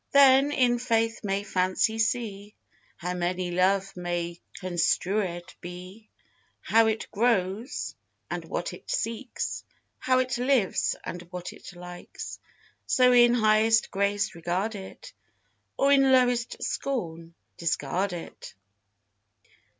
[0.13, 2.55] Then in faith may fancy see
[2.97, 6.09] How my love may construèd be;
[6.59, 7.93] How it grows
[8.31, 9.63] and what it seeks;
[9.99, 12.39] How it lives and what it likes;
[12.87, 15.13] So in highest grace regard it,
[15.77, 18.55] Or in lowest scorn discard it.